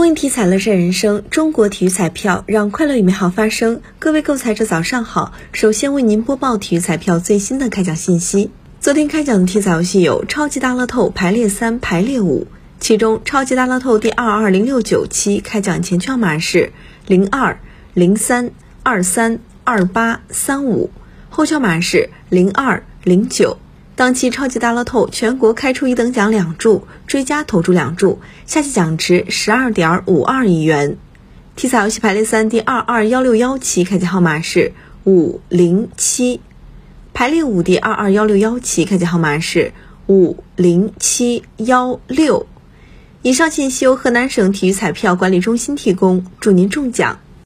[0.00, 3.82] 公益体彩乐善人生，中国体育彩票让快乐与美好发生。
[3.98, 8.50] 各位购彩者早上好，首先为您播报体育彩票最新的开奖信息。
[8.80, 12.46] 昨天开奖的体彩游戏有超级大乐透排列三、排列五，
[12.78, 16.72] 其中超级大乐透第二二零六九期开奖前券码是
[17.06, 17.60] 零二
[17.92, 20.88] 零三二三二八三五，
[21.28, 23.58] 后券码是零二零九。
[24.00, 30.96] 当期超级大乐透全国开出一等奖两注，追加投注两注，下期奖池十二点五二亿元。
[31.54, 34.72] 体彩游戏排列三第二二幺六幺期开奖号码是
[35.04, 36.40] 五零七，
[37.12, 39.74] 排列五第二二幺六幺期开奖号码是
[40.06, 42.46] 五零七幺六。
[43.20, 47.18] 以上信息由河南省体育彩票管理中心提供，祝您中奖。